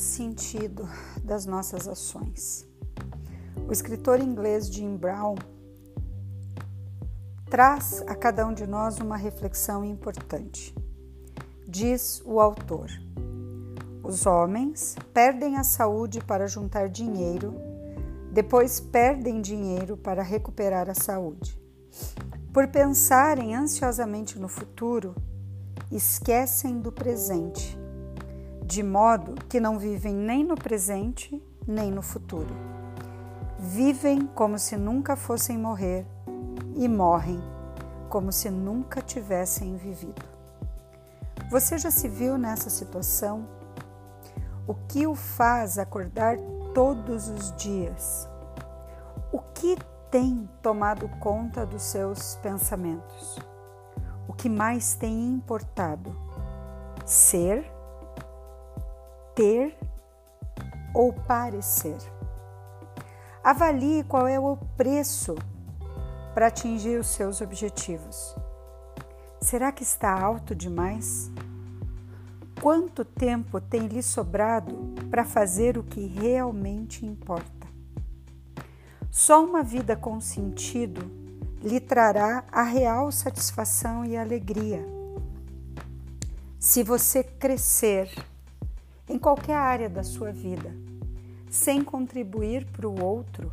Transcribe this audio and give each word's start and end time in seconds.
sentido 0.00 0.88
das 1.22 1.46
nossas 1.46 1.88
ações? 1.88 2.66
O 3.68 3.72
escritor 3.72 4.20
inglês 4.20 4.66
Jim 4.72 4.96
Brown 4.96 5.34
traz 7.50 8.02
a 8.06 8.14
cada 8.14 8.46
um 8.46 8.52
de 8.52 8.66
nós 8.66 8.98
uma 8.98 9.16
reflexão 9.16 9.84
importante. 9.84 10.74
Diz 11.66 12.22
o 12.24 12.40
autor: 12.40 12.88
Os 14.02 14.26
homens 14.26 14.96
perdem 15.12 15.56
a 15.56 15.64
saúde 15.64 16.20
para 16.20 16.46
juntar 16.46 16.88
dinheiro, 16.88 17.54
depois 18.32 18.80
perdem 18.80 19.40
dinheiro 19.40 19.96
para 19.96 20.22
recuperar 20.22 20.88
a 20.88 20.94
saúde. 20.94 21.60
Por 22.52 22.68
pensarem 22.68 23.54
ansiosamente 23.54 24.38
no 24.38 24.48
futuro, 24.48 25.14
esquecem 25.90 26.80
do 26.80 26.90
presente, 26.90 27.78
de 28.68 28.82
modo 28.82 29.34
que 29.48 29.58
não 29.58 29.78
vivem 29.78 30.14
nem 30.14 30.44
no 30.44 30.54
presente 30.54 31.42
nem 31.66 31.90
no 31.90 32.02
futuro. 32.02 32.54
Vivem 33.58 34.26
como 34.26 34.58
se 34.58 34.76
nunca 34.76 35.16
fossem 35.16 35.56
morrer 35.56 36.06
e 36.76 36.86
morrem 36.86 37.40
como 38.10 38.30
se 38.30 38.50
nunca 38.50 39.00
tivessem 39.00 39.76
vivido. 39.76 40.22
Você 41.50 41.78
já 41.78 41.90
se 41.90 42.08
viu 42.08 42.36
nessa 42.36 42.68
situação? 42.68 43.48
O 44.66 44.74
que 44.74 45.06
o 45.06 45.14
faz 45.14 45.78
acordar 45.78 46.36
todos 46.74 47.28
os 47.28 47.56
dias? 47.56 48.28
O 49.32 49.38
que 49.38 49.78
tem 50.10 50.46
tomado 50.60 51.08
conta 51.20 51.64
dos 51.64 51.84
seus 51.84 52.36
pensamentos? 52.36 53.38
O 54.28 54.34
que 54.34 54.50
mais 54.50 54.92
tem 54.94 55.30
importado? 55.30 56.14
Ser, 57.06 57.77
ter 59.38 59.78
ou 60.92 61.12
parecer? 61.12 61.96
Avalie 63.44 64.02
qual 64.02 64.26
é 64.26 64.36
o 64.40 64.56
preço 64.76 65.36
para 66.34 66.48
atingir 66.48 66.98
os 66.98 67.06
seus 67.06 67.40
objetivos. 67.40 68.34
Será 69.40 69.70
que 69.70 69.84
está 69.84 70.12
alto 70.12 70.56
demais? 70.56 71.30
Quanto 72.60 73.04
tempo 73.04 73.60
tem 73.60 73.86
lhe 73.86 74.02
sobrado 74.02 74.74
para 75.08 75.24
fazer 75.24 75.78
o 75.78 75.84
que 75.84 76.04
realmente 76.04 77.06
importa? 77.06 77.68
Só 79.08 79.44
uma 79.44 79.62
vida 79.62 79.94
com 79.94 80.20
sentido 80.20 81.08
lhe 81.62 81.78
trará 81.78 82.44
a 82.50 82.64
real 82.64 83.12
satisfação 83.12 84.04
e 84.04 84.16
alegria. 84.16 84.84
Se 86.58 86.82
você 86.82 87.22
crescer 87.22 88.10
em 89.08 89.18
qualquer 89.18 89.56
área 89.56 89.88
da 89.88 90.02
sua 90.02 90.32
vida, 90.32 90.74
sem 91.48 91.82
contribuir 91.82 92.66
para 92.66 92.86
o 92.86 93.02
outro, 93.02 93.52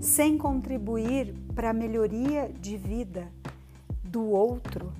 sem 0.00 0.36
contribuir 0.36 1.34
para 1.54 1.70
a 1.70 1.74
melhoria 1.74 2.50
de 2.60 2.76
vida 2.76 3.28
do 4.04 4.24
outro, 4.26 4.92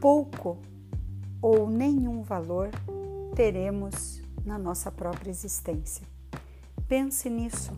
pouco 0.00 0.58
ou 1.40 1.68
nenhum 1.68 2.22
valor 2.22 2.70
teremos 3.34 4.22
na 4.44 4.58
nossa 4.58 4.90
própria 4.92 5.30
existência. 5.30 6.06
Pense 6.86 7.30
nisso, 7.30 7.72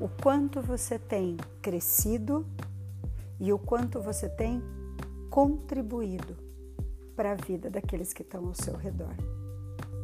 o 0.00 0.08
quanto 0.08 0.62
você 0.62 0.98
tem 0.98 1.36
crescido 1.60 2.46
e 3.38 3.52
o 3.52 3.58
quanto 3.58 4.00
você 4.00 4.28
tem 4.28 4.62
contribuído 5.28 6.36
para 7.16 7.32
a 7.32 7.34
vida 7.34 7.68
daqueles 7.68 8.12
que 8.12 8.22
estão 8.22 8.46
ao 8.46 8.54
seu 8.54 8.76
redor. 8.76 9.14